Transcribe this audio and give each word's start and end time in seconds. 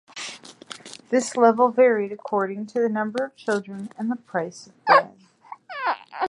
This 1.09 1.37
level 1.37 1.69
varied 1.69 2.11
according 2.11 2.65
to 2.69 2.79
the 2.79 2.89
number 2.89 3.23
of 3.23 3.35
children 3.35 3.91
and 3.99 4.09
the 4.09 4.15
price 4.15 4.65
of 4.65 4.73
bread. 4.85 5.27